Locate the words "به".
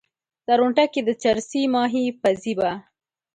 2.59-2.69